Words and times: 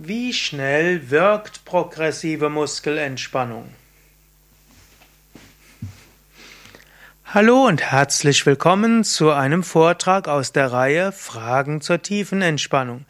Wie 0.00 0.32
schnell 0.32 1.10
wirkt 1.10 1.64
progressive 1.64 2.48
Muskelentspannung? 2.48 3.74
Hallo 7.24 7.66
und 7.66 7.82
herzlich 7.82 8.46
willkommen 8.46 9.02
zu 9.02 9.32
einem 9.32 9.64
Vortrag 9.64 10.28
aus 10.28 10.52
der 10.52 10.70
Reihe 10.70 11.10
Fragen 11.10 11.80
zur 11.80 12.00
tiefen 12.00 12.42
Entspannung. 12.42 13.06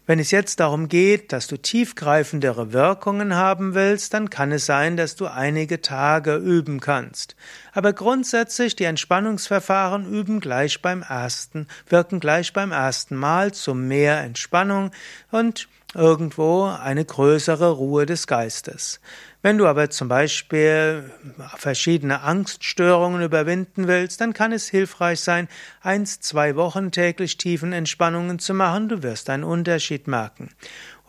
Wenn 0.08 0.18
es 0.18 0.32
jetzt 0.32 0.62
darum 0.62 0.88
geht, 0.88 1.32
dass 1.32 1.46
du 1.46 1.58
tiefgreifendere 1.58 2.74
Wirkungen 2.74 3.36
haben 3.36 3.76
willst, 3.76 4.16
dann 4.16 4.32
kann 4.32 4.52
es 4.52 4.66
sein, 4.66 4.98
dass 4.98 5.16
du 5.16 5.28
einige 5.28 5.82
Tage 5.82 6.38
üben 6.38 6.80
kannst. 6.80 7.36
Aber 7.78 7.94
grundsätzlich 7.94 8.76
die 8.76 8.86
Entspannungsverfahren 8.86 10.12
üben 10.12 10.40
gleich 10.40 10.82
beim 10.82 11.04
ersten, 11.04 11.68
wirken 11.88 12.20
gleich 12.20 12.52
beim 12.52 12.72
ersten 12.72 13.16
Mal 13.16 13.54
zu 13.54 13.76
mehr 13.76 14.20
Entspannung 14.22 14.90
und 15.30 15.68
irgendwo 15.94 16.66
eine 16.66 17.06
größere 17.06 17.70
Ruhe 17.70 18.08
des 18.08 18.26
Geistes. 18.26 19.00
Wenn 19.44 19.60
du 19.60 19.68
aber 19.68 19.92
zum 19.92 20.08
Beispiel 20.08 21.12
verschiedene 21.56 22.22
Angststörungen 22.22 23.22
überwinden 23.22 23.88
willst, 23.88 24.22
dann 24.22 24.34
kann 24.34 24.54
es 24.54 24.68
hilfreich 24.68 25.20
sein, 25.20 25.48
eins, 25.82 26.20
zwei 26.20 26.56
Wochen 26.56 26.92
täglich 26.92 27.38
tiefen 27.38 27.74
Entspannungen 27.74 28.40
zu 28.40 28.56
machen. 28.56 28.90
Du 28.90 29.04
wirst 29.04 29.30
einen 29.30 29.44
Unterschied 29.44 30.08
merken. 30.08 30.50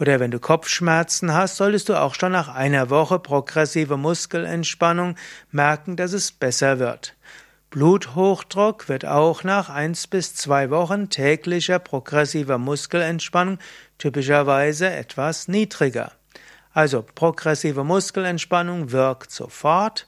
Oder 0.01 0.21
wenn 0.21 0.31
du 0.31 0.39
Kopfschmerzen 0.39 1.35
hast, 1.35 1.57
solltest 1.57 1.89
du 1.89 2.01
auch 2.01 2.15
schon 2.15 2.33
nach 2.33 2.49
einer 2.49 2.89
Woche 2.91 3.19
progressive 3.19 3.97
Muskelentspannung 3.97 5.17
merken, 5.51 5.97
dass 5.97 6.13
es 6.13 6.31
besser 6.31 6.79
wird. 6.79 7.15
Bluthochdruck 7.71 8.89
wird 8.89 9.05
auch 9.05 9.45
nach 9.45 9.69
eins 9.69 10.07
bis 10.07 10.35
zwei 10.35 10.71
Wochen 10.71 11.11
täglicher 11.11 11.79
progressiver 11.79 12.57
Muskelentspannung 12.57 13.59
typischerweise 13.99 14.89
etwas 14.91 15.49
niedriger. 15.49 16.13
Also 16.73 17.03
progressive 17.03 17.85
Muskelentspannung 17.85 18.93
wirkt 18.93 19.33
sofort 19.33 20.07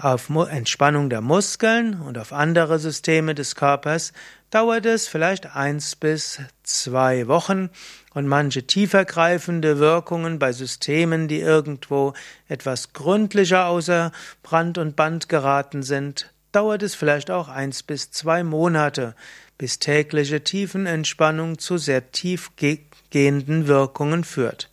auf 0.00 0.30
Entspannung 0.30 1.10
der 1.10 1.20
Muskeln 1.20 2.00
und 2.00 2.16
auf 2.16 2.32
andere 2.32 2.78
Systeme 2.78 3.34
des 3.34 3.56
Körpers 3.56 4.12
dauert 4.50 4.86
es 4.86 5.08
vielleicht 5.08 5.56
eins 5.56 5.96
bis 5.96 6.40
zwei 6.62 7.28
Wochen 7.28 7.70
und 8.14 8.26
manche 8.26 8.66
tiefergreifende 8.66 9.78
Wirkungen 9.78 10.38
bei 10.38 10.52
Systemen, 10.52 11.28
die 11.28 11.40
irgendwo 11.40 12.14
etwas 12.48 12.92
gründlicher 12.92 13.66
außer 13.66 14.12
Brand 14.42 14.78
und 14.78 14.96
Band 14.96 15.28
geraten 15.28 15.82
sind, 15.82 16.32
dauert 16.52 16.82
es 16.82 16.94
vielleicht 16.94 17.30
auch 17.30 17.48
eins 17.48 17.82
bis 17.82 18.10
zwei 18.10 18.42
Monate, 18.42 19.14
bis 19.58 19.78
tägliche 19.78 20.42
Tiefenentspannung 20.42 21.58
zu 21.58 21.78
sehr 21.78 22.12
tiefgehenden 22.12 23.66
Wirkungen 23.66 24.24
führt. 24.24 24.70